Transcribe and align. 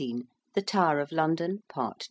THE 0.55 0.63
TOWER 0.63 0.99
OF 0.99 1.11
LONDON. 1.11 1.59
PART 1.69 1.97
II. 1.99 1.99